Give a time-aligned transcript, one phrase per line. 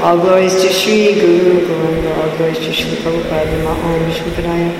[0.00, 4.72] all glories to Sri Guru Gauranga, all glories to Sri Prabhupada, Nama Om Vishnu Padaya,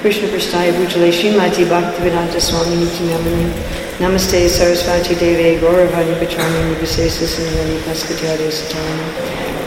[0.00, 3.52] Krishna Prastaya Bhutale, Srimati Bhaktivedanta Swami Niti Namani,
[4.00, 9.06] Namaste Sarasvati Deve, Gauravani Pacharni, Nivasesa Sinani, Paskatyadi Satana,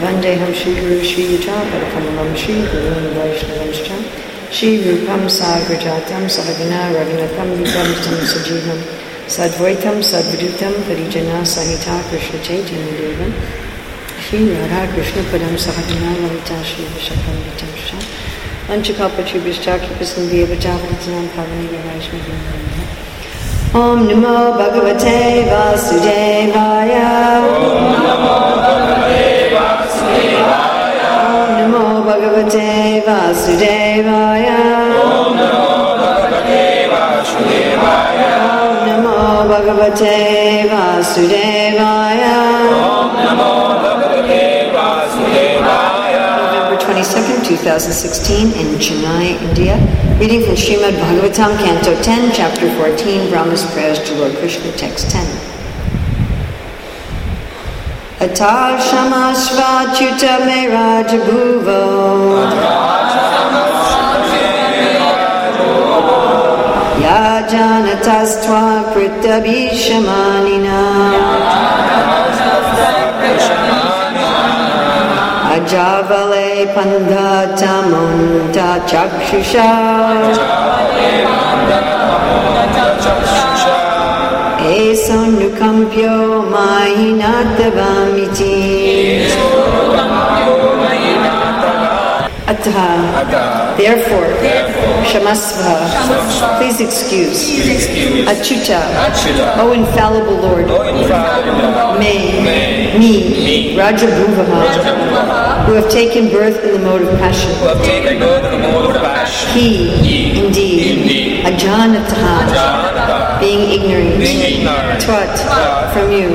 [0.01, 3.97] Vandeham Sri Guru Sri Yajapada Kamalam Sri Guru Vaishnavanscha,
[4.51, 8.81] Sri Rupam Sagrajatam Sahagana Raghunatham Vidam Tam Sajivam,
[9.27, 13.64] Sadvaitam Sadvidutam Parijana Sahita Krishna Chaitanya Devam,
[14.29, 17.95] Signora che Shukadam Sahadinam Vitashi Vishakam Vitamsha
[18.69, 22.19] Anchikapachi Vishakhi Pasandi Vitavitanam Pavani Viraishmi
[23.71, 27.07] Om Namo Bhagavate Vasudevaya.
[27.45, 31.09] Om Namo Bhagavate Vasudevaya.
[31.29, 34.59] Om Namo Bhagavate Vasudevaya.
[35.03, 38.31] Om Namo Bhagavate Vasudevaya.
[38.63, 39.17] Om Namo
[39.49, 40.17] Bhagavate
[40.71, 41.44] Vasudevaya.
[47.57, 49.77] 2016 in Chennai, India.
[50.19, 55.25] Reading from Srimad Bhagavatam, Canto 10, Chapter 14, Brahma's Prayers to Lord Krishna, Text 10.
[58.19, 62.25] Atar Shamasvachuta Me Rajabhuvo
[75.57, 75.89] जा
[76.75, 78.57] पन्धा च मुञ्च
[78.91, 79.69] चक्षुषा।
[84.71, 87.21] एषुखं प्यो माहि न
[92.45, 93.75] Ataha.
[93.77, 94.27] Therefore,
[95.09, 97.49] Shamasva, please excuse.
[98.29, 98.81] Achuta,
[99.59, 100.65] O infallible Lord,
[101.99, 102.43] may,
[102.97, 107.49] me, Rajabhuvaha, who have taken birth in the mode of passion.
[109.53, 109.89] He,
[110.45, 112.45] indeed, Ajanataha,
[113.45, 114.25] being ignorant,
[115.05, 115.37] Twat,
[115.93, 116.29] from you,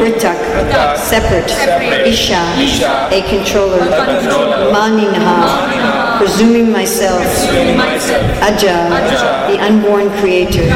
[0.00, 0.36] Kritak,
[0.98, 1.48] separate,
[2.06, 2.42] Isha,
[3.10, 3.80] a controller,
[4.68, 7.24] Maninha, presuming myself,
[8.44, 8.78] Aja,
[9.48, 10.68] the unborn creator,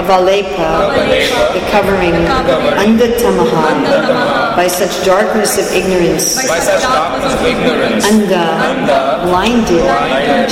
[0.00, 0.92] Avalepa,
[1.54, 2.12] the covering,
[2.84, 6.36] Andatamaha, by such darkness of ignorance,
[8.04, 9.88] Anda, blinded,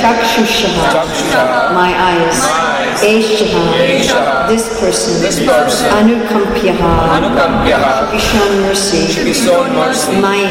[0.00, 2.71] Chakshushaha, my eyes,
[3.02, 5.20] Eshaha, this person,
[5.90, 7.18] Anukampyaha,
[8.14, 9.06] Ishan mercy,
[10.20, 10.44] Mai,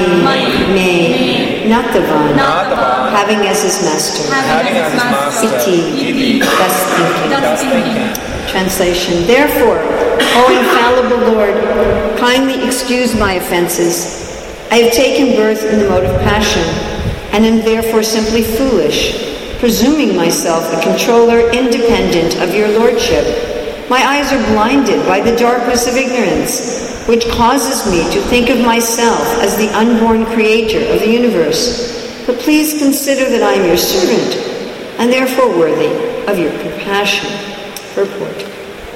[0.74, 2.36] may, Natavan,
[3.16, 4.28] having as his master,
[5.48, 7.32] Iti, thus thinking.
[8.52, 9.82] Translation Therefore, O
[10.52, 11.56] infallible Lord,
[12.20, 14.20] kindly excuse my offenses.
[14.72, 16.64] I have taken birth in the mode of passion,
[17.32, 19.14] and am therefore simply foolish,
[19.62, 23.24] presuming myself a controller independent of your lordship.
[23.92, 28.60] My eyes are blinded by the darkness of ignorance, which causes me to think of
[28.60, 32.26] myself as the unborn creator of the universe.
[32.26, 34.36] But please consider that I am your servant,
[35.00, 35.94] and therefore worthy
[36.26, 37.30] of your compassion.
[37.94, 38.42] Purport.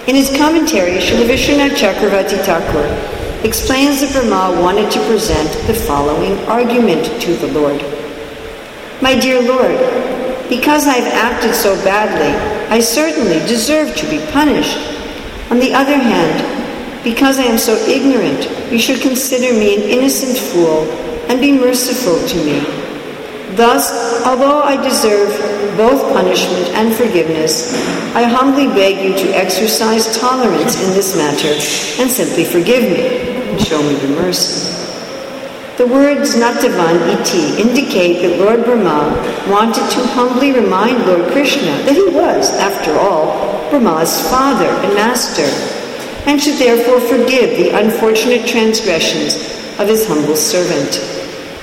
[0.07, 7.05] In his commentary, Srila Chakravarti Thakur explains that Brahma wanted to present the following argument
[7.21, 7.79] to the Lord.
[8.99, 10.14] My dear Lord,
[10.49, 12.33] because I've acted so badly,
[12.69, 14.77] I certainly deserve to be punished.
[15.51, 20.37] On the other hand, because I am so ignorant, you should consider me an innocent
[20.37, 20.89] fool
[21.29, 22.59] and be merciful to me.
[23.55, 25.29] Thus, although I deserve
[25.77, 27.73] both punishment and forgiveness,
[28.15, 31.53] I humbly beg you to exercise tolerance in this matter
[32.01, 34.84] and simply forgive me and show me your mercy.
[35.77, 39.11] The words Natavan iti indicate that Lord Brahma
[39.51, 45.43] wanted to humbly remind Lord Krishna that he was, after all, Brahma's father and master,
[46.31, 49.35] and should therefore forgive the unfortunate transgressions
[49.77, 50.95] of his humble servant.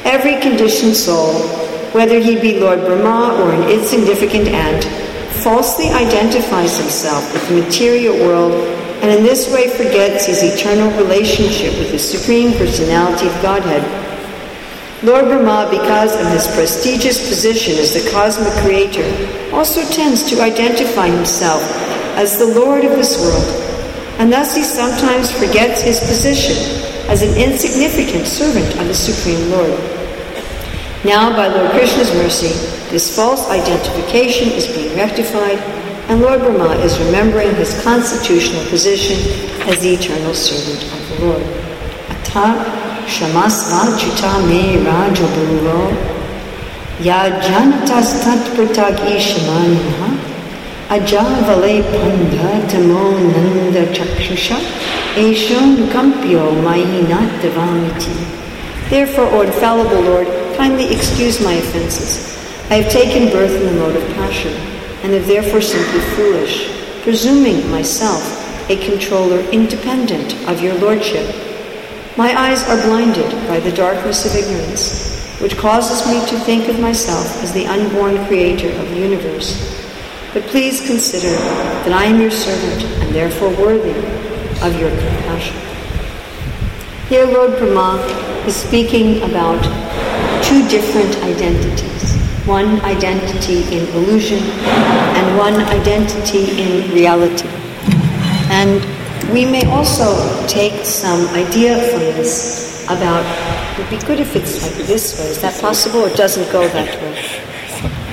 [0.05, 1.49] Every conditioned soul,
[1.93, 4.85] whether he be Lord Brahma or an insignificant ant,
[5.43, 8.53] falsely identifies himself with the material world
[9.03, 13.83] and in this way forgets his eternal relationship with the Supreme Personality of Godhead
[15.03, 19.03] Lord Brahma, because of his prestigious position as the cosmic creator,
[19.53, 21.61] also tends to identify himself
[22.15, 23.43] as the Lord of this world,
[24.21, 26.55] and thus he sometimes forgets his position
[27.11, 29.75] as an insignificant servant of the Supreme Lord.
[31.05, 32.55] Now, by Lord Krishna's mercy,
[32.95, 35.59] this false identification is being rectified,
[36.13, 39.17] and Lord Brahma is remembering his constitutional position
[39.67, 41.43] as the eternal servant of the Lord.
[42.13, 42.49] Atha
[43.09, 45.89] Shamasvachita me Rajaburo
[47.01, 50.19] Ya Janatas Tatpratagi Shamanha
[50.89, 54.59] Ajavale Panda Tamo Nanda Chakshusha
[55.15, 58.91] Eshon Kampyo Mahinat Devamiti.
[58.91, 60.27] Therefore, O infallible Lord,
[60.59, 62.37] kindly excuse my offenses.
[62.69, 64.53] I have taken birth in the mode of passion,
[65.03, 68.23] and am therefore simply foolish, presuming myself
[68.71, 71.27] a controller independent of your lordship
[72.15, 76.79] my eyes are blinded by the darkness of ignorance, which causes me to think of
[76.79, 79.81] myself as the unborn creator of the universe.
[80.35, 83.97] But please consider that I am your servant and therefore worthy
[84.61, 85.57] of your compassion.
[87.09, 87.97] Here, Lord Brahma
[88.47, 89.63] is speaking about
[90.45, 92.12] two different identities
[92.47, 97.49] one identity in illusion and one identity in reality.
[98.51, 98.83] And
[99.33, 103.25] we may also take some idea from this about
[103.73, 105.27] it would be good if it's like this way.
[105.27, 106.01] Is that possible?
[106.01, 107.15] Or it doesn't go that way?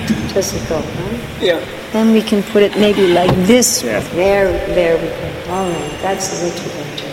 [0.06, 1.42] It doesn't go, right?
[1.42, 1.60] Yeah.
[1.92, 3.84] Then we can put it maybe like this.
[3.84, 4.00] Yeah.
[4.14, 5.52] There, there we go.
[5.52, 7.10] All right, that's a little better.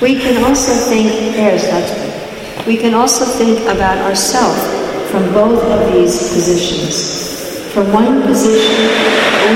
[0.00, 2.66] We can also think, there's that's good.
[2.66, 4.71] We can also think about ourselves
[5.12, 7.70] from both of these positions.
[7.72, 8.88] From one position,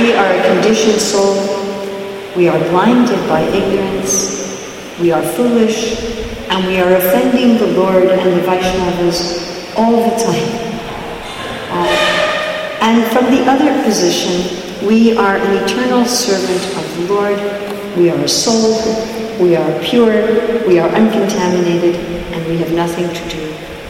[0.00, 1.56] we are a conditioned soul
[2.36, 5.98] we are blinded by ignorance, we are foolish,
[6.50, 10.50] and we are offending the Lord and the Vaishnavas all the time.
[11.70, 17.96] Uh, and from the other position, we are an eternal servant of the Lord.
[17.96, 18.84] We are a soul,
[19.40, 21.96] we are pure, we are uncontaminated,
[22.34, 23.46] and we have nothing to do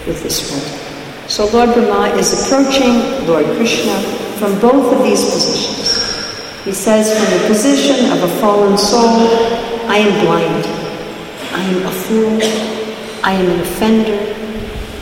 [0.06, 0.85] with this world.
[1.28, 3.98] So Lord Brahma is approaching Lord Krishna
[4.38, 6.64] from both of these positions.
[6.64, 9.26] He says, From the position of a fallen soul,
[9.90, 10.64] I am blind.
[11.52, 12.38] I am a fool.
[13.24, 14.34] I am an offender.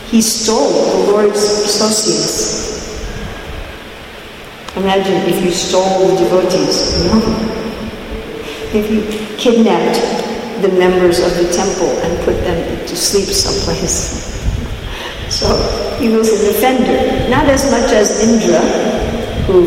[0.07, 2.65] He stole the Lord's associates.
[4.77, 7.21] Imagine if you stole the devotees, know?
[8.73, 9.03] If you
[9.37, 10.01] kidnapped
[10.63, 14.44] the members of the temple and put them to sleep someplace.
[15.31, 15.49] So
[15.99, 18.61] he was an offender, not as much as Indra,
[19.47, 19.67] who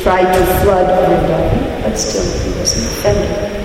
[0.00, 3.62] tried to flood Vrindavan, but still he was an offender.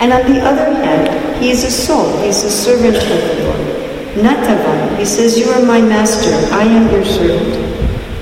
[0.00, 3.80] And on the other hand, he is a soul, he's a servant of the Lord.
[4.16, 7.70] Natavan, he says, You are my master, I am your servant.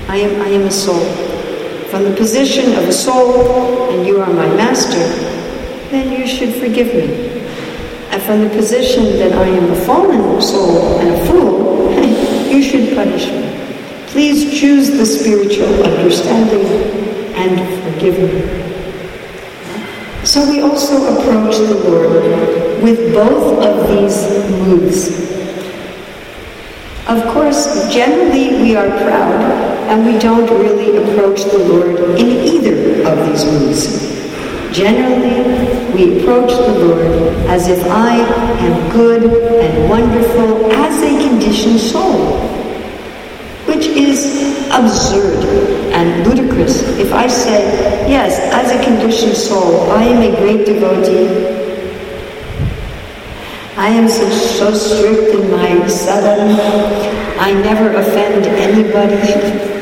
[0.09, 0.99] I am, I am a soul.
[1.89, 4.99] From the position of a soul, and you are my master,
[5.89, 7.39] then you should forgive me.
[8.11, 11.89] And from the position that I am a fallen soul and a fool,
[12.49, 14.05] you should punish me.
[14.07, 16.65] Please choose the spiritual understanding
[17.35, 18.59] and forgiven.
[20.25, 24.17] So we also approach the Lord with both of these
[24.61, 25.29] moods.
[27.07, 29.41] Of course, generally we are proud
[29.89, 34.09] and we don't really approach the Lord in either of these moods.
[34.75, 37.05] Generally, we approach the Lord
[37.47, 42.39] as if I am good and wonderful as a conditioned soul,
[43.65, 45.43] which is absurd
[45.93, 51.57] and ludicrous if I say, yes, as a conditioned soul, I am a great devotee.
[53.75, 56.61] I am so, so strict in my sadhana.
[57.39, 59.69] I never offend anybody.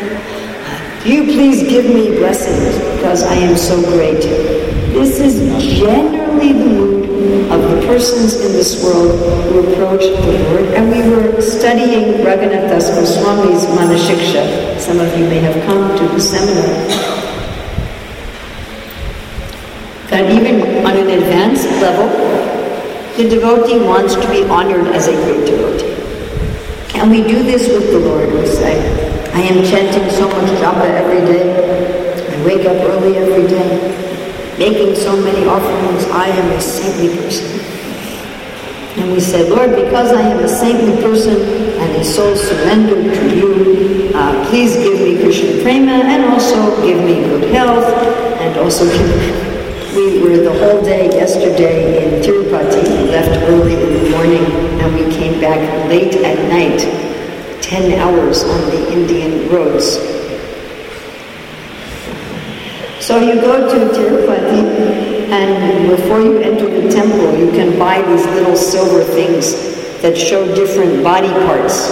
[1.05, 4.66] You please give me blessings because I am so great?
[4.97, 10.65] This is generally the mood of the persons in this world who approach the Lord.
[10.73, 16.07] And we were studying Raghunath Das Goswami's Manashiksha some of you may have come to
[16.07, 16.63] the seminar,
[20.09, 22.07] that even on an advanced level,
[23.17, 25.91] the devotee wants to be honored as a great devotee.
[26.97, 28.31] And we do this with the Lord.
[28.31, 28.79] We say,
[29.33, 31.43] I am chanting so much japa every day.
[32.31, 34.06] I wake up early every day,
[34.57, 36.05] making so many offerings.
[36.11, 37.59] I am a saintly person.
[38.97, 41.37] And we say, Lord, because I am a saintly person
[41.79, 46.97] and a soul surrendered to you, uh, please give me Krishna Prema and also give
[47.03, 47.85] me good health
[48.41, 49.47] and also give me
[49.97, 52.83] we were the whole day yesterday in Tirupati.
[52.83, 54.45] We left early in the morning
[54.79, 55.59] and we came back
[55.89, 56.81] late at night,
[57.63, 60.16] 10 hours on the Indian roads.
[63.07, 68.25] So you go to Tirupati, and before you enter the temple, you can buy these
[68.25, 69.53] little silver things
[70.01, 71.87] that show different body parts.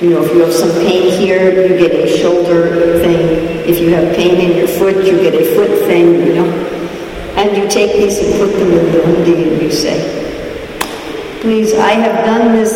[0.00, 3.68] You know, if you have some pain here, you get a shoulder thing.
[3.68, 6.48] If you have pain in your foot, you get a foot thing, you know.
[7.36, 10.00] And you take these and put them in the hundi and you say,
[11.46, 12.74] please, I have done this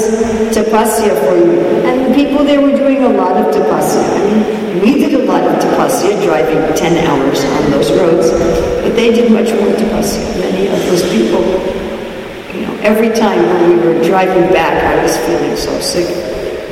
[0.55, 1.59] tapasya for you.
[1.91, 3.99] And the people there were doing a lot of tapasya.
[3.99, 8.95] I mean, we did a lot of tapasya, driving 10 hours on those roads, but
[8.95, 10.23] they did much more tapasya.
[10.39, 11.43] Many of those people,
[12.55, 16.07] you know, every time when we were driving back, I was feeling so sick.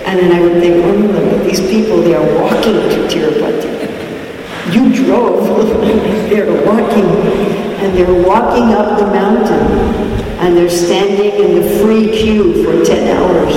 [0.06, 3.74] And then I would think, oh no, these people, they are walking to Tirupati.
[4.72, 5.66] You drove,
[6.30, 7.10] they're walking,
[7.82, 13.16] and they're walking up the mountain and they're standing in the free queue for 10
[13.16, 13.54] hours.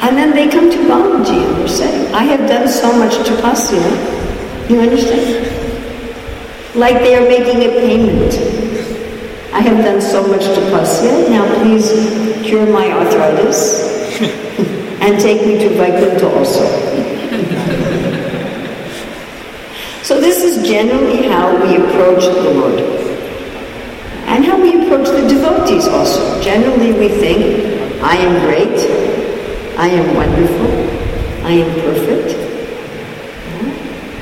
[0.00, 4.70] And then they come to Balaji and they're I have done so much tapasya.
[4.70, 5.64] You understand?
[6.74, 8.34] Like they are making a payment.
[9.52, 11.92] I have done so much tapasya, now please
[12.44, 14.20] cure my arthritis
[15.00, 16.64] and take me to Vaikuntha also.
[20.02, 23.03] so this is generally how we approach the Lord
[24.44, 26.40] how we approach the devotees also.
[26.42, 28.78] Generally, we think, I am great,
[29.78, 30.70] I am wonderful,
[31.44, 32.40] I am perfect.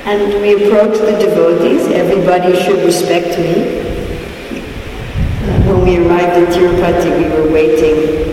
[0.06, 3.80] And we approach the devotees, everybody should respect me.
[5.42, 8.32] Uh, when we arrived in Tirupati, we were waiting,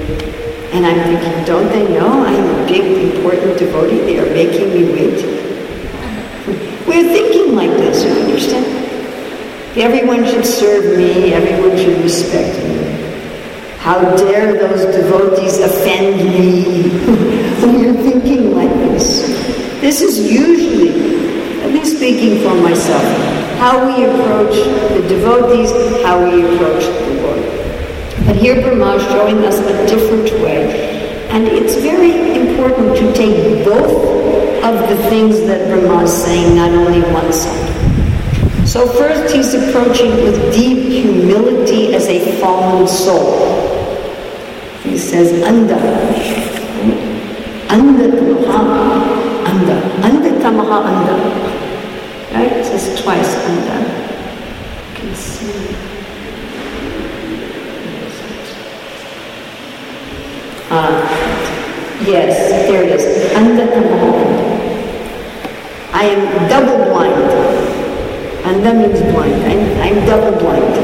[0.73, 3.99] and I'm thinking, don't they know I'm a big, important devotee?
[4.01, 5.25] They are making me wait.
[6.87, 8.88] We're thinking like this, you understand?
[9.79, 12.79] Everyone should serve me, everyone should respect me.
[13.77, 16.89] How dare those devotees offend me
[17.61, 19.21] when you're thinking like this?
[19.79, 23.01] This is usually, at least speaking for myself,
[23.57, 24.55] how we approach
[24.91, 25.71] the devotees,
[26.03, 28.25] how we approach the Lord.
[28.25, 30.99] But here Brahma is showing us a different way.
[31.29, 36.71] And it's very important to take both of the things that Brahma is saying, not
[36.71, 37.78] only one side.
[38.69, 43.57] So first he's approaching with deep humility as a fallen soul.
[44.83, 45.73] He says, Anda.
[47.67, 49.77] Anda tamaha anda.
[50.05, 51.15] Anda tamaha anda.
[52.31, 52.51] Right?
[52.51, 53.75] It says twice anda.
[54.85, 55.75] You can see.
[60.69, 62.37] Ah, yes,
[62.69, 63.33] there it is.
[63.33, 64.59] Anda tamaha
[65.91, 67.58] I am double blind.
[68.43, 69.33] Anda means blind.
[69.43, 70.75] I'm, I'm double blind.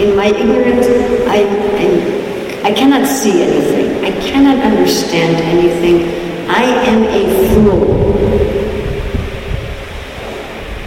[0.00, 0.86] In my ignorance,
[1.26, 1.44] I,
[1.76, 4.04] I, I cannot see anything.
[4.04, 6.48] I cannot understand anything.
[6.48, 8.16] I am a fool.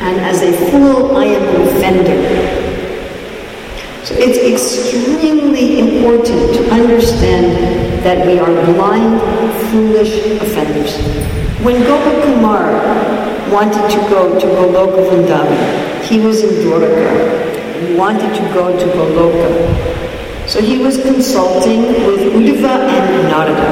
[0.01, 2.63] And as a fool, I am an offender.
[4.03, 9.19] So it's extremely important to understand that we are blind,
[9.71, 10.97] foolish offenders.
[11.63, 17.87] When Gopakumar wanted to go to Goloka Vrindavan, he was in Dwarka.
[17.87, 20.49] He wanted to go to Goloka.
[20.49, 23.71] So he was consulting with Uddhava and Narada.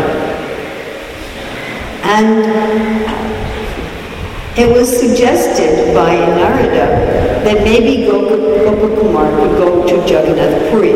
[2.04, 2.32] And
[4.58, 6.88] it was suggested by Narada
[7.44, 10.96] that maybe Gopakumar would go to Jagannath Puri.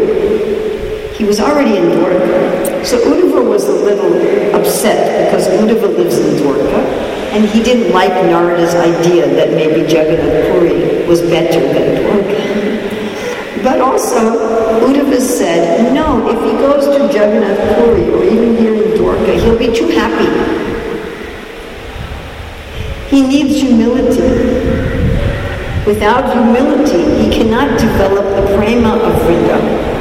[1.16, 2.55] He was already in Dwarka.
[2.86, 4.14] So Uddhava was a little
[4.56, 6.86] upset because Uddhava lives in Dwarka
[7.34, 13.64] and he didn't like Narada's idea that maybe Jagannath Puri was better than Dwarka.
[13.64, 14.20] But also,
[14.86, 19.58] Uddhava said, no, if he goes to Jagannath Puri or even here in Dwarka, he'll
[19.58, 20.30] be too happy.
[23.10, 24.22] He needs humility.
[25.88, 29.95] Without humility, he cannot develop the prema of Vrindavan.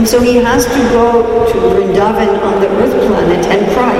[0.00, 3.94] And so he has to go to Vrindavan on the earth planet and cry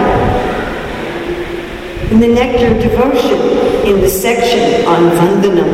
[2.11, 3.39] in the Nectar Devotion,
[3.87, 5.69] in the section on Vandanam.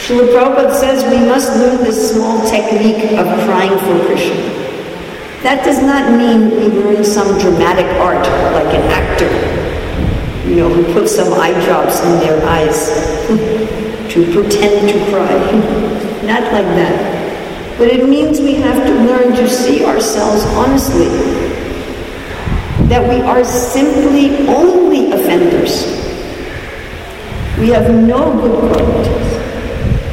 [0.00, 4.40] Srila Prabhupada says we must learn this small technique of crying for Krishna.
[5.42, 9.28] That does not mean we learn some dramatic art like an actor,
[10.48, 12.88] you know, who puts some eye drops in their eyes
[14.08, 15.36] to pretend to cry.
[16.24, 17.19] not like that.
[17.80, 21.08] But it means we have to learn to see ourselves honestly
[22.88, 25.86] that we are simply only offenders.
[27.58, 29.32] We have no good qualities.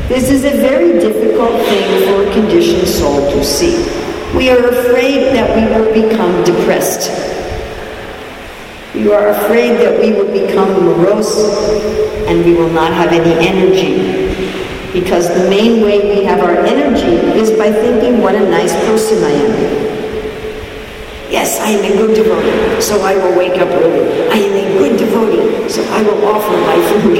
[0.07, 3.75] This is a very difficult thing for a conditioned soul to see.
[4.37, 7.11] We are afraid that we will become depressed.
[8.95, 11.37] We are afraid that we will become morose
[12.27, 14.26] and we will not have any energy.
[14.93, 19.23] Because the main way we have our energy is by thinking what a nice person
[19.23, 19.87] I am.
[21.29, 24.29] Yes, I am a good devotee, so I will wake up early.
[24.29, 27.17] I am a good devotee, so I will offer my food.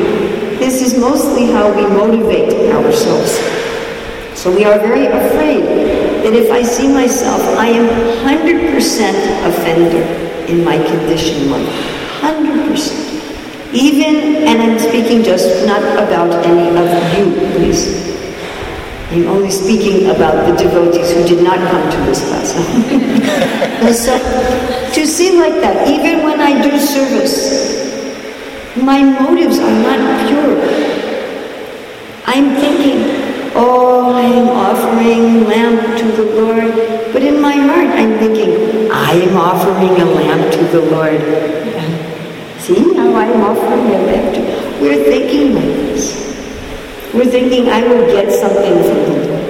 [0.60, 3.36] This is mostly how we motivate ourselves.
[4.38, 5.64] So we are very afraid
[6.24, 7.88] that if I see myself, I am
[8.24, 8.80] 100%
[9.46, 10.04] offender
[10.48, 11.98] in my conditioned life.
[12.22, 13.07] 100%.
[13.78, 18.08] Even, and I'm speaking just not about any of you, please.
[19.12, 22.54] I'm only speaking about the devotees who did not come to this class.
[24.04, 24.18] so,
[24.94, 27.78] to see like that, even when I do service,
[28.82, 30.58] my motives are not pure.
[32.26, 37.14] I'm thinking, oh, I am offering lamp to the Lord.
[37.14, 41.77] But in my heart, I'm thinking, I am offering a lamp to the Lord.
[42.68, 46.12] See how I am offering a lamp We're thinking like this.
[47.14, 49.48] We're thinking, I will get something from the Lord.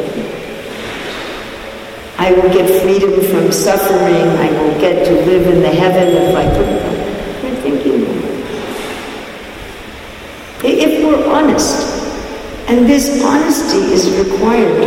[2.20, 4.14] I will get freedom from suffering.
[4.14, 6.92] I will get to live in the heaven of Vaikuntha.
[7.42, 8.06] We're thinking
[10.64, 11.76] If we're honest,
[12.68, 14.84] and this honesty is required,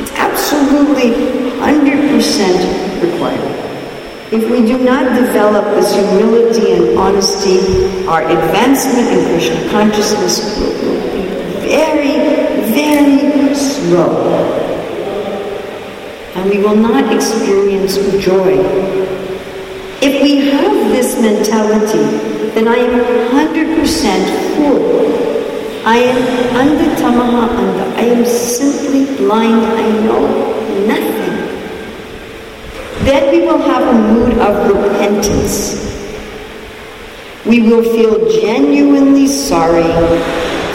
[0.00, 1.12] it's absolutely
[1.60, 3.69] 100% required.
[4.32, 7.58] If we do not develop this humility and honesty,
[8.06, 10.70] our advancement in Krishna consciousness will,
[11.10, 11.26] be
[11.66, 12.14] very,
[12.70, 14.22] very slow.
[16.36, 18.54] And we will not experience joy.
[20.00, 21.98] If we have this mentality,
[22.54, 23.00] then I am
[23.34, 25.10] 100% full.
[25.84, 27.96] I am anda tamaha anda.
[27.96, 29.66] I am simply blind.
[29.66, 31.29] I know nothing.
[33.04, 35.88] Then we will have a mood of repentance.
[37.46, 39.88] We will feel genuinely sorry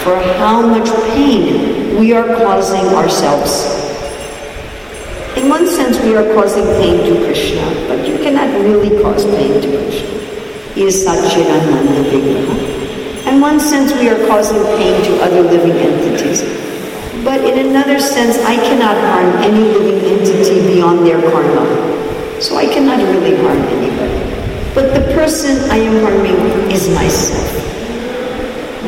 [0.03, 3.65] for how much pain we are causing ourselves.
[5.37, 9.61] In one sense, we are causing pain to Krishna, but you cannot really cause pain
[9.61, 10.09] to Krishna.
[10.73, 13.27] He is Satchidananda Vigraha.
[13.31, 16.41] In one sense, we are causing pain to other living entities.
[17.23, 21.94] But in another sense, I cannot harm any living entity beyond their karma.
[22.39, 24.19] So I cannot really harm anybody.
[24.75, 27.47] But the person I am harming is myself.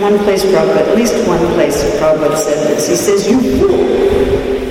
[0.02, 2.88] One place Prabhupada, at least one place Prabhupada said this.
[2.88, 3.78] He says, you fool,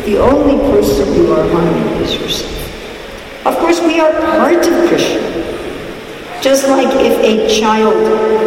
[0.05, 3.47] the only person you are harming is yourself.
[3.47, 5.23] Of course, we are part of Krishna.
[6.43, 7.95] Just like if a child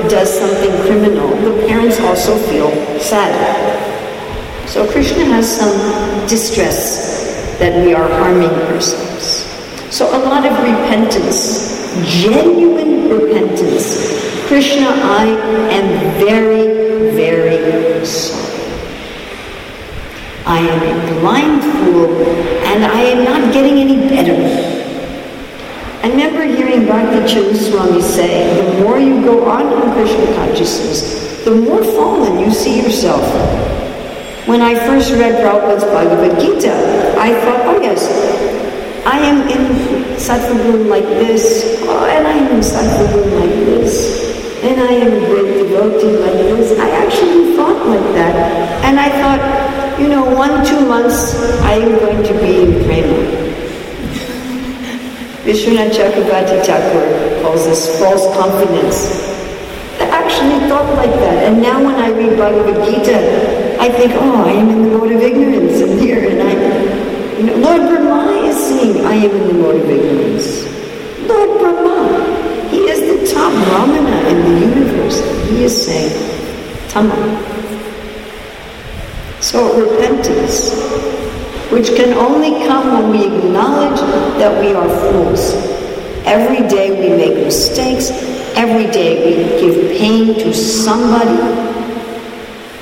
[0.09, 3.33] does something criminal, the parents also feel sad.
[4.69, 5.73] So Krishna has some
[6.27, 9.08] distress that we are harming ourselves.
[9.91, 11.75] So a lot of repentance,
[12.05, 15.25] genuine repentance, Krishna, I
[15.71, 18.39] am very, very sorry.
[20.45, 22.23] I am a blind fool
[22.65, 24.37] and I am not getting any better.
[26.03, 31.55] I remember hearing Bhakti Swami say, the more you go on in Krishna consciousness, the
[31.55, 33.23] more fallen you see yourself.
[34.47, 38.38] When I first read Prabhupada's Bhagavad Gita, I thought, oh yes,
[39.05, 44.29] I am in Sattva like this, oh, and I am in Sattva like this
[44.61, 46.77] and I am great devotee like this.
[46.77, 48.35] I actually thought like that.
[48.83, 53.19] And I thought, you know, one, two months I am going to be in prema.
[55.47, 59.29] Vishwanath Chakravarti Thakur calls this false confidence.
[60.01, 61.45] I actually thought like that.
[61.45, 65.13] And now when I read Bhagavad Gita, I think, oh, I am in the mode
[65.13, 66.29] of ignorance in here.
[66.29, 70.65] And I, you know, Lord Brahma is saying, I am in the mode of ignorance.
[71.27, 75.19] Lord Brahma, he is the top Brahmana in the universe.
[75.49, 76.13] He is saying,
[76.89, 77.15] Tama.
[79.41, 80.73] So repentance,
[81.71, 83.99] which can only come when we acknowledge
[84.39, 85.53] that we are fools.
[86.25, 88.09] Every day we make mistakes.
[88.55, 91.39] Every day we give pain to somebody.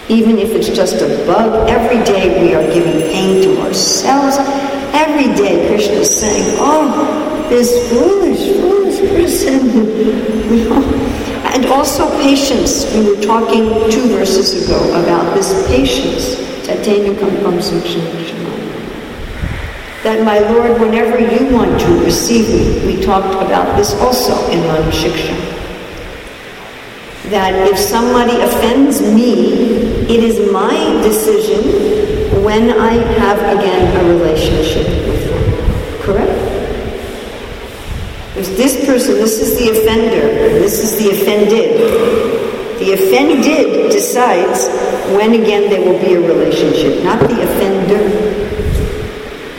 [0.10, 4.38] Even if it's just a bug, every day we are giving pain to ourselves.
[4.98, 9.62] Every day Krishna is saying, oh, this foolish, foolish person.
[11.54, 12.92] and also patience.
[12.96, 16.36] We were talking two verses ago about this patience.
[20.04, 24.60] That my Lord, whenever you want to receive me, we talked about this also in
[24.62, 25.38] Manushiksha.
[27.30, 29.54] That if somebody offends me,
[30.10, 32.07] it is my decision
[32.48, 36.02] when I have again a relationship with them.
[36.02, 36.32] Correct?
[38.38, 40.26] If this person, this is the offender,
[40.64, 41.76] this is the offended.
[42.80, 44.70] The offended decides
[45.18, 48.04] when again there will be a relationship, not the offender.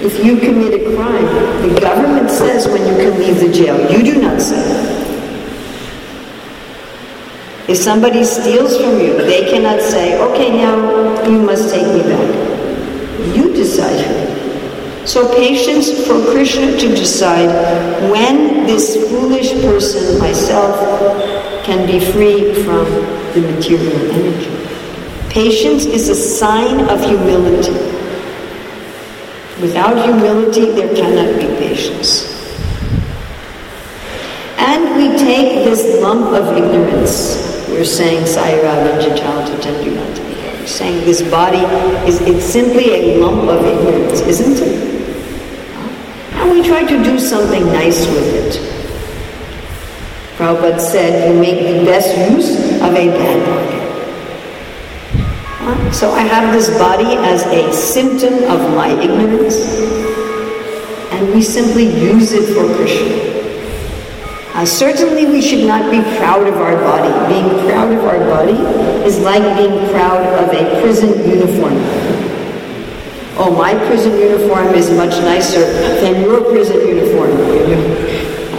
[0.00, 1.28] If you commit a crime,
[1.68, 3.76] the government says when you can leave the jail.
[3.92, 4.64] You do not say.
[7.68, 12.47] If somebody steals from you, they cannot say, okay, now you must take me back.
[13.58, 14.38] Decide
[15.04, 17.48] so patience for Krishna to decide
[18.08, 20.76] when this foolish person, myself,
[21.64, 22.84] can be free from
[23.32, 24.52] the material energy.
[25.30, 27.72] Patience is a sign of humility.
[29.62, 32.28] Without humility, there cannot be patience.
[34.58, 37.66] And we take this lump of ignorance.
[37.68, 40.17] We're saying Sayara We're
[40.68, 41.64] saying this body
[42.06, 44.76] is it's simply a lump of ignorance, isn't it?
[46.34, 48.60] And we try to do something nice with it.
[50.36, 53.78] Prabhupada said, you make the best use of a bad body.
[55.92, 59.58] So I have this body as a symptom of my ignorance,
[61.10, 63.27] and we simply use it for Krishna.
[64.58, 67.14] Uh, certainly we should not be proud of our body.
[67.32, 68.58] Being proud of our body
[69.06, 71.78] is like being proud of a prison uniform
[73.38, 75.60] oh, my prison uniform is much nicer
[76.02, 77.30] than your prison uniform.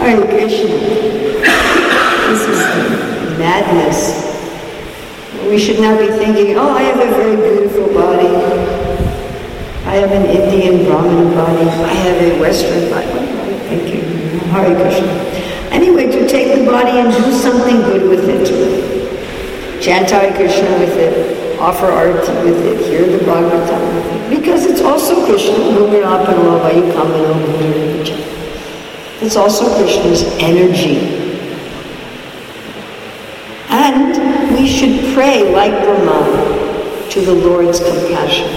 [0.00, 0.74] Hare Krishna.
[2.28, 4.26] This is madness.
[5.48, 8.28] We should not be thinking, oh, I have a very beautiful body.
[9.86, 11.68] I have an Indian Brahmin body.
[11.68, 13.26] I have a Western body.
[13.68, 14.00] Thank you.
[14.50, 15.49] Hare Krishna.
[15.70, 19.82] Anyway, to take the body and do something good with it.
[19.82, 24.64] Chant Hare Krishna with it offer arati with it, hear the Bhagavatam with it, because
[24.64, 25.54] it's also Krishna.
[29.20, 30.96] It's also Krishna's energy.
[33.68, 38.48] And we should pray like Brahma to the Lord's compassion.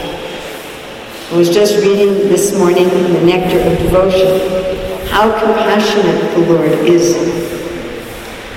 [1.32, 7.16] I was just reading this morning the Nectar of Devotion how compassionate the Lord is.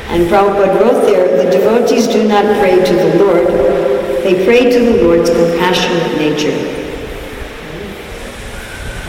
[0.08, 3.46] And Prabhupada wrote there, the devotees do not pray to the Lord,
[4.24, 6.56] they pray to the Lord's compassionate nature.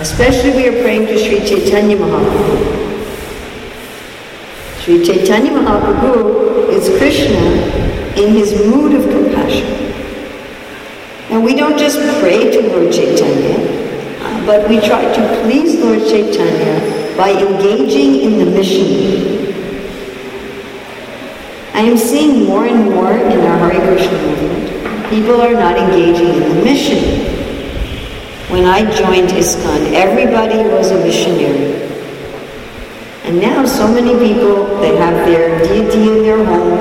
[0.02, 2.58] Especially we are praying to Sri Chaitanya Mahaprabhu.
[4.82, 7.40] Sri Chaitanya Mahaprabhu is Krishna
[8.22, 9.68] in his mood of compassion.
[11.30, 13.58] And we don't just pray to Lord Chaitanya,
[14.46, 18.88] but we try to please Lord Chaitanya by engaging in the mission.
[21.74, 24.58] I am seeing more and more in our Hare Krishna movement
[25.10, 27.00] people are not engaging in the mission.
[28.52, 31.76] When I joined ISKCON, everybody was a missionary.
[33.24, 36.78] And now so many people, they have their deity in their home.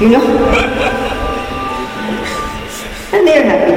[0.00, 0.24] You know?
[3.12, 3.74] and they're happy.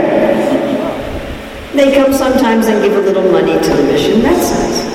[1.76, 4.22] They come sometimes and give a little money to the mission.
[4.22, 4.87] That's nice.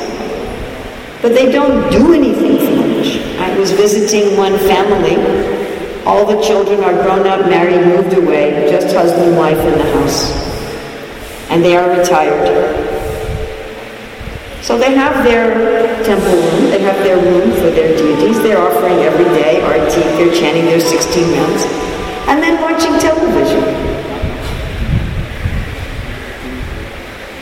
[1.23, 3.39] But they don't do anything for the.
[3.39, 5.17] I was visiting one family
[6.05, 9.93] all the children are grown up, married, moved away, just husband and wife in the
[9.93, 10.33] house.
[11.49, 12.49] And they are retired.
[14.63, 18.43] So they have their temple room, they have their room for their deities.
[18.43, 21.63] They're offering every day arati, they're chanting their 16 rounds,
[22.27, 23.92] and then watching television.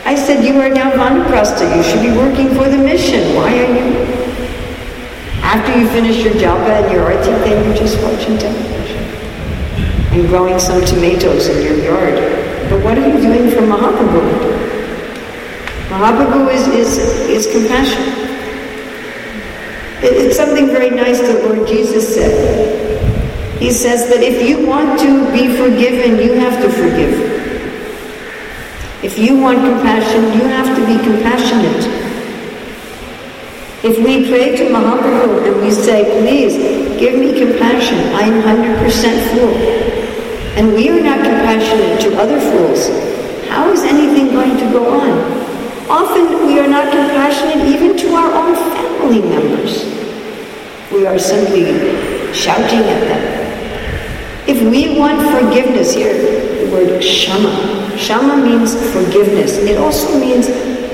[0.05, 3.35] I said, You are now Vanaprastha, you should be working for the mission.
[3.35, 4.21] Why are you
[5.41, 8.97] after you finish your japa and your arati, then you're just watching television
[10.13, 12.15] and growing some tomatoes in your yard.
[12.69, 14.21] But what are you doing for Mahaprabhu?
[15.89, 18.01] Mahaprabhu is, is, is compassion.
[20.03, 23.59] It, it's something very nice that Lord Jesus said.
[23.59, 27.30] He says that if you want to be forgiven, you have to forgive.
[29.03, 31.83] If you want compassion, you have to be compassionate.
[33.83, 36.53] If we pray to Mahaprabhu and we say, please,
[36.99, 39.55] give me compassion, I am 100% fool,
[40.55, 42.89] and we are not compassionate to other fools,
[43.49, 45.41] how is anything going to go on?
[45.89, 49.83] Often we are not compassionate even to our own family members.
[50.91, 51.65] We are simply
[52.33, 54.47] shouting at them.
[54.47, 56.40] If we want forgiveness, here,
[56.71, 57.97] word shama.
[57.97, 59.57] Shama means forgiveness.
[59.57, 60.47] It also means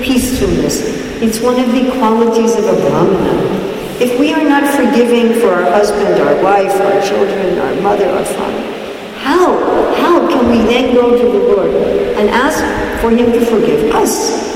[0.04, 0.82] peacefulness.
[1.22, 3.58] It's one of the qualities of a Brahmana.
[4.00, 8.24] If we are not forgiving for our husband, our wife, our children, our mother, our
[8.24, 8.78] father,
[9.18, 9.94] how?
[9.96, 11.70] How can we then go to the Lord
[12.16, 12.62] and ask
[13.02, 14.46] for Him to forgive us?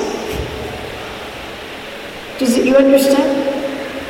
[2.38, 3.52] Does it, you understand?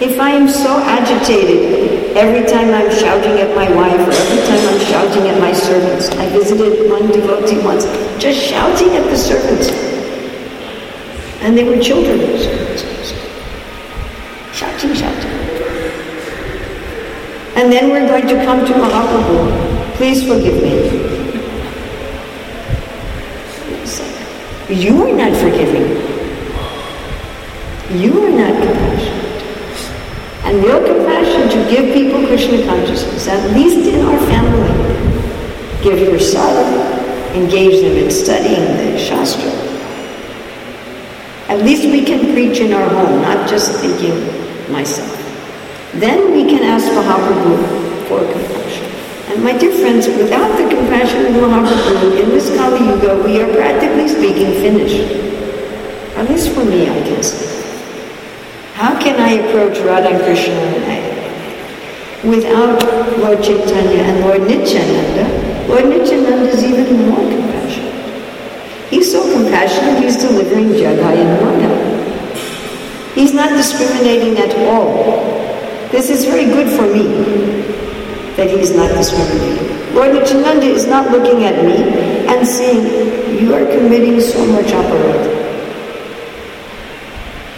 [0.03, 4.42] If I am so agitated every time I'm shouting at my wife or every
[5.03, 7.85] shouting at my servants, I visited one devotee once,
[8.23, 9.69] just shouting at the servants.
[11.43, 12.21] And they were children.
[14.53, 15.31] Shouting, shouting.
[17.57, 19.97] And then we're going to come to Mahaprabhu.
[19.97, 21.11] Please forgive me.
[24.73, 25.99] You are not forgiving.
[28.01, 29.23] You are not compassionate.
[30.45, 35.85] And real compassion to give people Krishna consciousness, at least in our family.
[35.85, 36.57] Give your son,
[37.37, 39.53] engage them in studying the Shastra.
[41.53, 44.17] At least we can preach in our home, not just thinking
[44.73, 45.13] myself.
[45.93, 48.87] Then we can ask Mahaprabhu for compassion.
[49.31, 53.55] And my dear friends, without the compassion of Mahaprabhu, in this Kali Yuga, we are
[53.55, 55.05] practically speaking finished.
[56.17, 57.53] At least for me, I can say.
[58.73, 61.02] How can I approach Radha Krishna
[62.25, 62.83] without
[63.19, 65.69] Lord Chaitanya and Lord Nityananda?
[65.69, 68.91] Lord Nityananda is even more compassionate.
[68.91, 72.03] He's so compassionate, he's delivering Jagai.
[73.15, 75.05] He's not discriminating at all.
[75.91, 77.05] This is very good for me
[78.37, 79.95] that he is not discriminating.
[79.95, 81.77] Lord Nityananda is not looking at me
[82.27, 85.41] and saying, you are committing so much aparadha.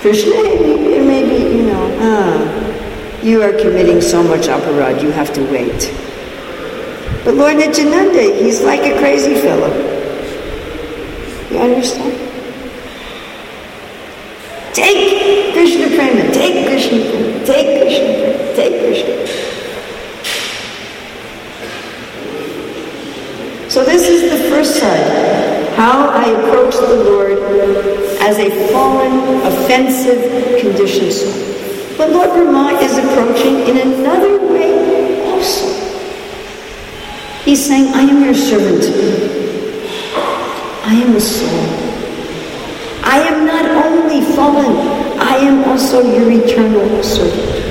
[0.00, 2.63] Krishna, it may be, you know, ah,
[3.24, 5.90] you are committing so much aparad, you have to wait.
[7.24, 9.72] But Lord Nityananda, he's like a crazy fellow.
[11.50, 12.20] You understand?
[14.74, 19.44] Take Krishna Prema, take Krishna Prema, take Krishna Prema, take Krishna
[23.70, 27.38] So this is the first side, how I approach the Lord
[28.20, 31.63] as a fallen, offensive, conditioned soul.
[31.96, 35.66] But Lord Brahma is approaching in another way also.
[37.44, 38.84] He's saying, I am your servant.
[40.84, 41.60] I am a soul.
[43.04, 44.76] I am not only fallen,
[45.18, 47.64] I am also your eternal servant.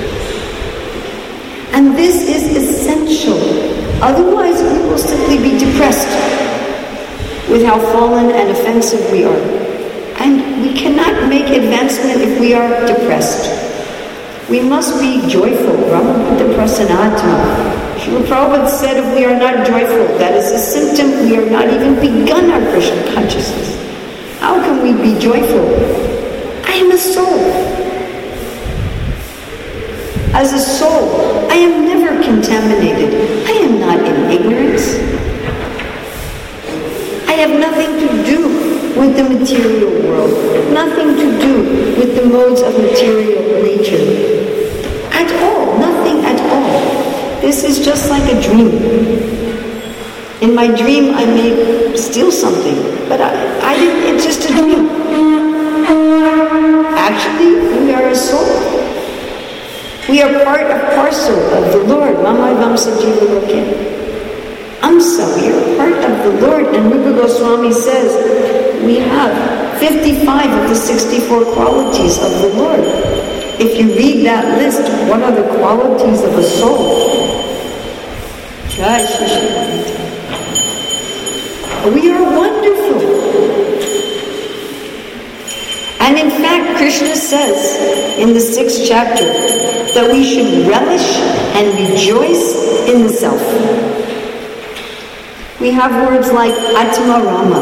[1.74, 6.10] And this is essential Otherwise, we will simply be depressed
[7.50, 9.44] with how fallen and offensive we are.
[10.20, 13.73] And we cannot make advancement if we are depressed.
[14.50, 15.78] We must be joyful.
[15.88, 17.94] Brahmabhuta prasanatma.
[17.98, 21.70] Srila Prabhupada said if we are not joyful, that is a symptom we are not
[21.70, 23.80] even begun our Krishna consciousness.
[24.40, 25.64] How can we be joyful?
[26.66, 27.40] I am a soul.
[30.36, 33.48] As a soul, I am never contaminated.
[33.48, 34.98] I am not in ignorance.
[37.30, 41.64] I have nothing to do with the material world, nothing to do
[41.98, 44.33] with the modes of material nature.
[45.14, 47.42] At all, nothing at all.
[47.42, 48.74] This is just like a dream.
[50.42, 52.76] In my dream, I may steal something,
[53.08, 54.90] but I, I didn't, it's just a dream.
[56.98, 58.50] Actually, we are a soul.
[60.10, 62.16] We are part of parcel of the Lord.
[62.22, 63.62] Mama Vamsa Jiva Loke.
[64.82, 66.66] Amsa, we are part of the Lord.
[66.76, 68.12] And Rupa Goswami says
[68.84, 73.13] we have 55 of the 64 qualities of the Lord.
[73.66, 77.14] If you read that list, what are the qualities of a soul?
[81.94, 83.00] We are wonderful.
[86.02, 89.24] And in fact, Krishna says in the sixth chapter
[89.94, 91.16] that we should relish
[91.56, 92.56] and rejoice
[92.90, 93.42] in the self.
[95.62, 97.62] We have words like Atma Rama,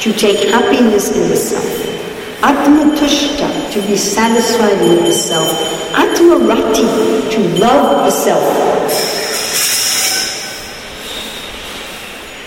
[0.00, 1.86] to take happiness in the self.
[2.42, 3.48] Atma Tushta,
[3.86, 5.48] to be satisfied with the self.
[5.94, 8.44] Atma Rati, to love the self.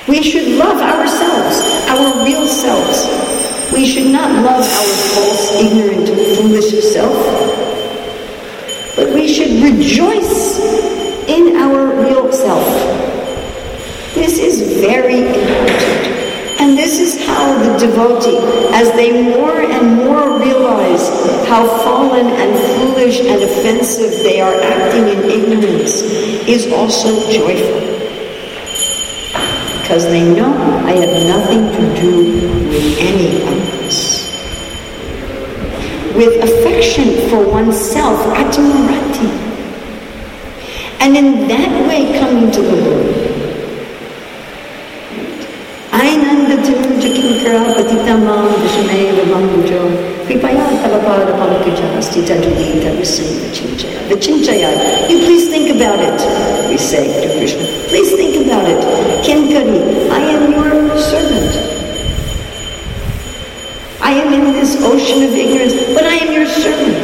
[0.08, 3.06] We should love ourselves, our real selves.
[3.71, 7.15] We should not love our false, ignorant, foolish self,
[8.95, 10.60] but we should rejoice
[11.28, 12.65] in our real self.
[14.13, 15.78] This is very.
[16.69, 18.38] And this is how the devotee,
[18.75, 21.10] as they more and more realize
[21.47, 26.03] how fallen and foolish and offensive they are acting in ignorance,
[26.47, 27.82] is also joyful
[29.82, 30.53] because they know
[30.86, 32.23] I have nothing to do
[32.69, 34.29] with any of this.
[36.15, 39.27] With affection for oneself, atmarati.
[40.99, 43.28] And in that way coming to the Lord.
[54.09, 55.09] Vichinchaya.
[55.09, 56.17] You please think about it,
[56.69, 57.65] we say to Krishna.
[57.89, 58.79] Please think about it.
[59.23, 61.53] Kinkari, I am your servant.
[64.01, 66.97] I am in this ocean of ignorance, but I am your servant.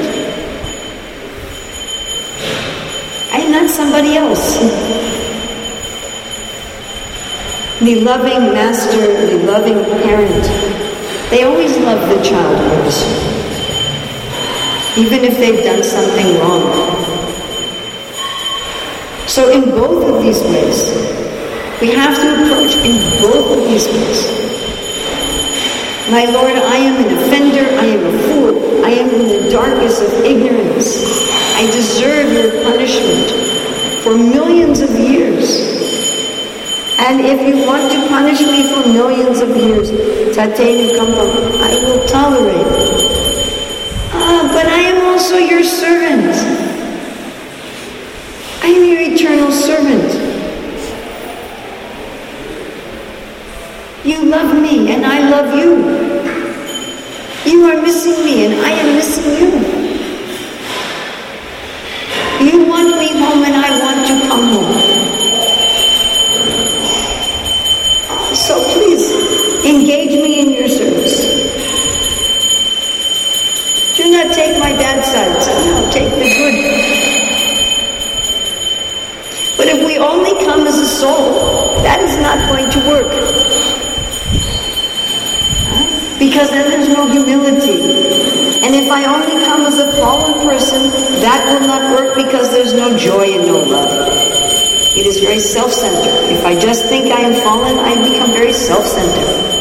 [3.31, 5.14] I am not somebody else.
[7.85, 10.43] The loving master, the loving parent,
[11.29, 12.65] they always love the child
[14.97, 16.63] even if they've done something wrong.
[19.27, 20.95] So in both of these ways,
[21.79, 24.25] we have to approach in both of these ways.
[26.09, 30.01] My Lord, I am an offender, I am a fool, I am in the darkness
[30.01, 31.29] of ignorance.
[31.53, 35.84] I deserve your punishment for millions of years.
[36.97, 39.91] And if you want to punish me for millions of years,
[40.35, 42.65] Kampam, I will tolerate.
[44.13, 46.33] Ah, but I am also your servant.
[48.63, 50.35] I am your eternal servant.
[54.05, 55.71] You love me and I love you.
[57.51, 59.85] You are missing me and I am missing.
[62.47, 65.05] You want me home and I want to come home.
[68.35, 71.17] So please, engage me in your service.
[73.95, 75.47] Do not take my bad sides.
[75.47, 76.55] No, take the good.
[79.57, 83.13] But if we only come as a soul, that is not going to work.
[86.17, 87.77] Because then there's no humility.
[88.65, 90.89] And if I only come as a fallen person,
[91.21, 93.91] that will not work because there's no joy and no love.
[94.97, 96.33] It is very self-centered.
[96.33, 99.53] If I just think I am fallen, I become very self-centered.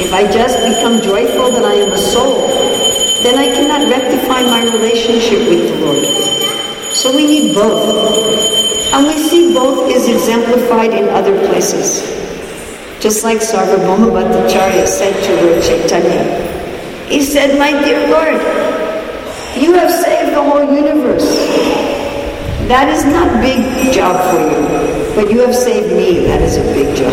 [0.00, 2.46] If I just become joyful that I am a soul,
[3.22, 6.92] then I cannot rectify my relationship with the Lord.
[6.92, 8.45] So we need both.
[8.96, 12.00] And we see both is exemplified in other places.
[12.98, 16.24] Just like Sarvabhauma Bhattacharya said to Lord Chaitanya.
[17.06, 18.40] He said, My dear Lord,
[19.60, 21.28] you have saved the whole universe.
[22.72, 26.24] That is not big job for you, but you have saved me.
[26.24, 27.12] That is a big job.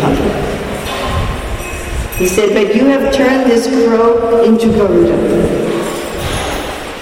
[2.16, 5.18] He said, but you have turned this crow into Garuda.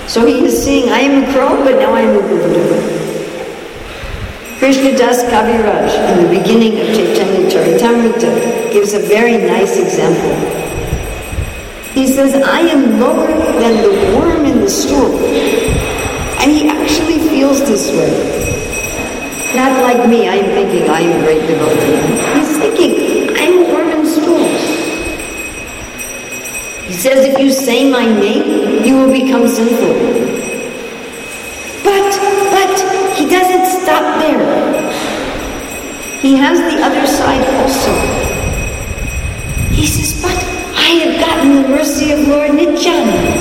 [0.09, 2.92] So he is seeing, I am a crow, but now I am a Garuda.
[4.63, 10.37] Krishna Das Kaviraj, in the beginning of Chaitanya Charitamrita, gives a very nice example.
[11.93, 15.19] He says, I am lower than the worm in the stool.
[16.39, 18.15] And he actually feels this way.
[19.57, 22.39] Not like me, I'm thinking I am a great devotee.
[22.39, 24.63] He's thinking, I'm a worm in stools.
[26.87, 30.22] He says, if you say my name, you will become sinful.
[36.33, 37.93] He has the other side also.
[39.69, 40.33] He says, but
[40.75, 43.37] I have gotten the mercy of Lord Nityananda.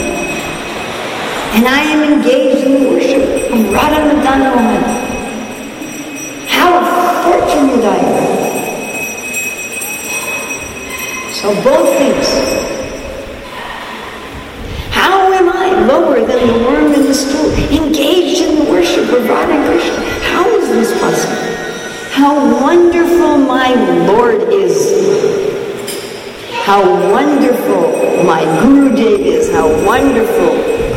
[1.56, 3.24] And I am engaged in the worship
[3.54, 4.84] of Radha Madan Mohan.
[6.50, 6.84] How
[7.24, 8.28] fortunate I am!"
[11.40, 12.28] So both things.
[14.92, 19.30] How am I lower than the worm in the stool, engaged in the worship of
[19.30, 19.96] Radha Krishna?
[20.34, 21.41] How is this possible?
[22.12, 23.74] How wonderful my
[24.06, 24.76] Lord is.
[26.66, 29.50] How wonderful my Guru Dev is.
[29.50, 30.52] How wonderful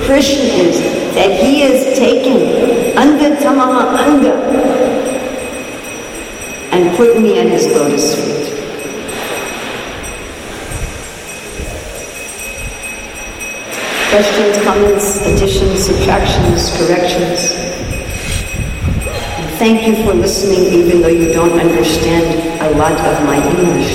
[0.05, 0.81] Krishna is
[1.15, 4.35] that he has taken Anga Tamaha Anga
[6.73, 8.51] and put me at his lotus feet.
[14.11, 17.64] Questions, comments, additions, subtractions, corrections.
[19.65, 23.93] Thank you for listening even though you don't understand a lot of my English.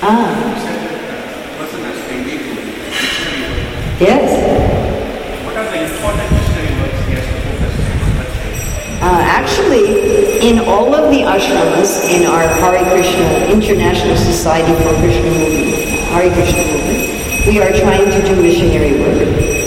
[0.00, 0.30] Ah.
[3.98, 4.30] Yes.
[9.02, 15.30] Uh, actually, in all of the ashramas in our Hare Krishna International Society for Krishna
[15.32, 15.74] Movement,
[16.14, 19.63] Hare Krishna Movement, we are trying to do missionary work.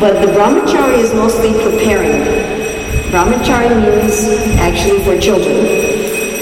[0.00, 2.24] But the brahmachari is mostly preparing.
[3.12, 4.24] Brahmachari means
[4.58, 5.56] actually for children.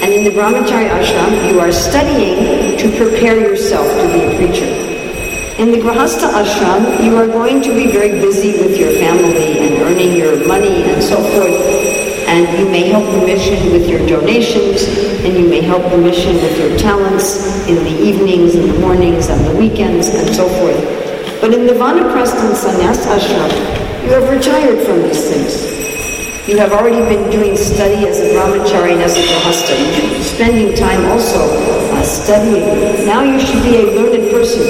[0.01, 4.89] And in the brahmachari ashram, you are studying to prepare yourself to be a preacher.
[5.59, 9.81] In the Grahastha ashram, you are going to be very busy with your family and
[9.81, 11.79] earning your money and so forth.
[12.29, 14.83] and you may help the mission with your donations,
[15.25, 19.29] and you may help the mission with your talents in the evenings, in the mornings,
[19.29, 20.98] and the weekends, and so forth.
[21.41, 25.79] But in the Vanaprastha and ashram, you have retired from these things.
[26.49, 30.17] You have already been doing study as a brahmachari and as a grahasta.
[30.17, 33.05] You spending time also uh, studying.
[33.05, 34.63] Now you should be a learned person.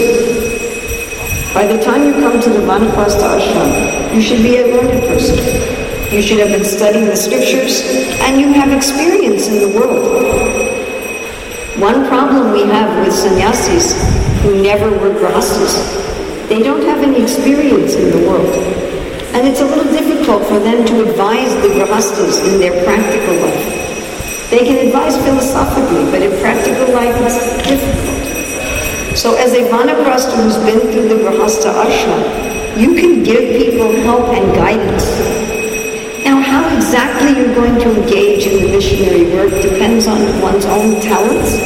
[1.54, 5.38] By the time you come to the Vanaprastha ashram, you should be a learned person.
[6.14, 7.82] You should have been studying the scriptures
[8.22, 10.06] and you have experience in the world.
[11.80, 13.94] One problem we have with sannyasis
[14.42, 15.76] who never were grahastas,
[16.50, 18.50] they don't have any experience in the world.
[19.38, 24.50] And it's a little difficult for them to advise the grahastas in their practical life.
[24.50, 29.16] They can advise philosophically, but in practical life it's difficult.
[29.16, 34.34] So as a vanaprastha who's been through the grahasta ashram, you can give people help
[34.34, 35.06] and guidance.
[36.26, 41.00] Now how exactly you're going to engage in the missionary work depends on one's own
[41.00, 41.62] talents,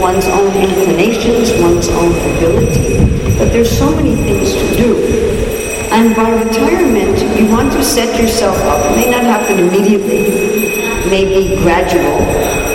[0.00, 3.23] one's own inclinations, one's own ability.
[3.38, 4.96] But there's so many things to do.
[5.90, 8.90] And by retirement, you want to set yourself up.
[8.90, 10.22] It may not happen immediately,
[11.10, 12.18] maybe gradual,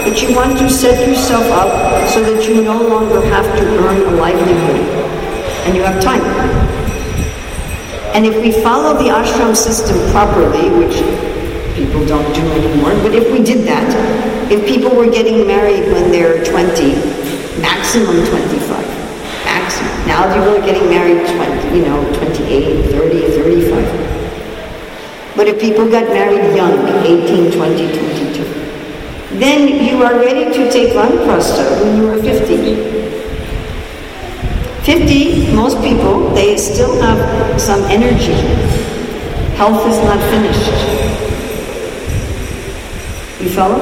[0.04, 4.02] but you want to set yourself up so that you no longer have to earn
[4.14, 4.82] a livelihood
[5.66, 6.24] and you have time.
[8.16, 10.98] And if we follow the ashram system properly, which
[11.76, 13.88] people don't do anymore, but if we did that,
[14.52, 16.96] if people were getting married when they're 20,
[17.62, 18.69] maximum 25,
[20.10, 23.22] now people are getting married 20, you know, 28, 30,
[23.70, 25.38] 35.
[25.38, 26.74] But if people got married young,
[27.06, 28.44] 18, 20, 22,
[29.38, 32.90] then you are ready to take vanaprastha when you are 50.
[34.82, 38.34] 50, most people, they still have some energy.
[39.62, 40.72] Health is not finished.
[43.40, 43.80] You follow?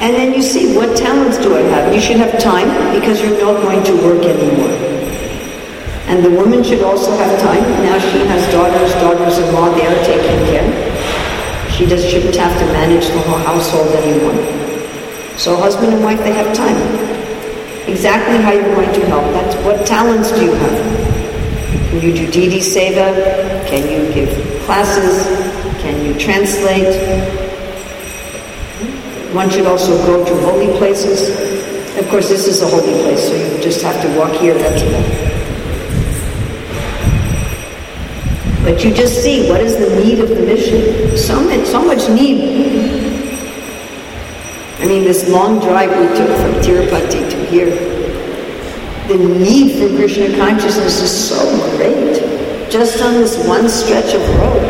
[0.00, 1.94] And then you see, what talents do I have?
[1.94, 4.97] You should have time because you're not going to work anymore.
[6.08, 7.62] And the woman should also have time.
[7.84, 10.68] Now she has daughters, daughters-in-law, they are taking care.
[11.70, 14.34] She does, shouldn't have to manage the whole household anymore.
[15.36, 16.76] So husband and wife, they have time.
[17.86, 19.24] Exactly how you're going to help.
[19.32, 21.90] That's what talents do you have?
[21.90, 23.66] Can you do Deity Seva?
[23.68, 24.30] Can you give
[24.64, 25.24] classes?
[25.82, 26.94] Can you translate?
[29.34, 31.28] One should also go to holy places.
[31.98, 34.82] Of course, this is a holy place, so you just have to walk here, that's
[34.82, 35.37] enough.
[38.68, 41.16] But you just see what is the need of the mission.
[41.16, 42.92] So much, so much need.
[44.78, 47.70] I mean, this long drive we took from Tirupati to here,
[49.08, 51.40] the need for Krishna consciousness is so
[51.78, 54.62] great, just on this one stretch of road.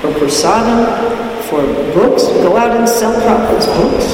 [0.00, 2.22] For prasadam, for books.
[2.22, 4.06] Go out and sell Prabhupada's books.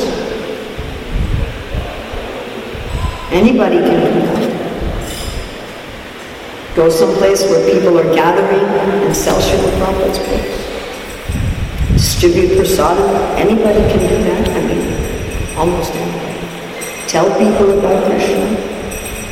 [3.30, 4.53] Anybody can do that.
[6.74, 8.66] Go someplace where people are gathering
[9.06, 11.92] and sell Srila Prabhupada's books.
[11.92, 13.14] Distribute prasadam.
[13.38, 14.48] Anybody can do that.
[14.48, 16.34] I mean, almost anybody.
[17.06, 18.58] Tell people about Krishna.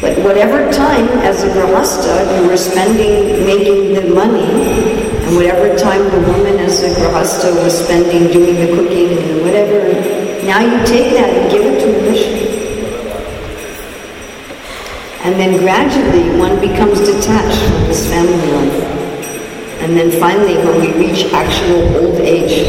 [0.01, 4.47] But whatever time as a grahasta you were spending making the money,
[5.27, 9.83] and whatever time the woman as a grahasta was spending doing the cooking and whatever,
[10.47, 12.52] now you take that and give it to the mission.
[15.25, 18.83] And then gradually one becomes detached from this family life.
[19.81, 22.67] And then finally when we reach actual old age,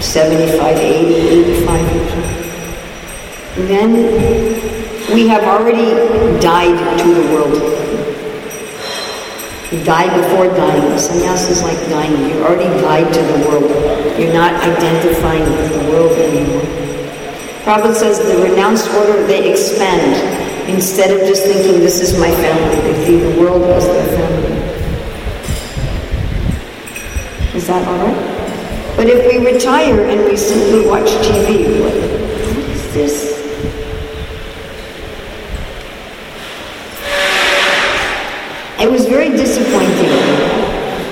[0.00, 1.14] 75, 80,
[1.66, 3.92] 85 years old, then
[5.12, 5.90] we have already
[6.40, 7.54] died to the world.
[9.72, 10.96] You die before dying.
[10.96, 12.30] Sannyas is like dying.
[12.30, 13.70] You already died to the world.
[14.16, 16.85] You're not identifying with the world anymore.
[17.66, 20.70] Prabhupada says the renounced order, they expand.
[20.70, 24.52] Instead of just thinking, this is my family, they see the world as their family.
[27.56, 28.94] Is that all right?
[28.96, 33.36] But if we retire and we simply watch TV, what is this?
[38.80, 40.12] It was very disappointing.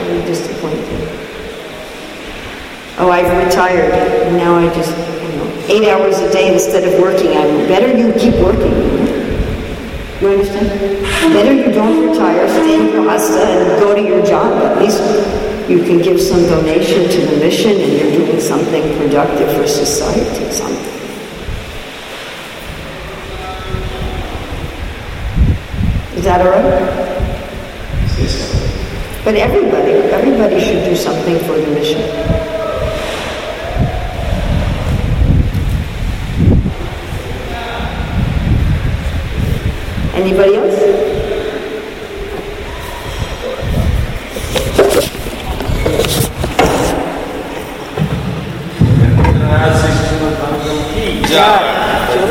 [0.07, 1.09] Very disappointing.
[2.99, 3.91] Oh, I've retired.
[4.35, 5.14] Now I just,
[5.69, 7.31] eight hours a day instead of working.
[7.37, 8.73] I'm better you keep working.
[10.21, 10.69] You understand?
[11.33, 14.63] Better you don't retire, stay in Grahasta and go to your job.
[14.63, 15.01] At least
[15.69, 20.53] you can give some donation to the mission and you're doing something productive for society,
[20.53, 20.95] something.
[26.17, 26.65] Is that all right?
[28.19, 29.23] Yes.
[29.25, 32.44] But everybody, everybody should do something for the mission.
[40.17, 40.81] Anybody else?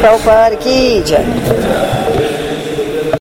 [0.04, 1.43] Prabhupada ki jai.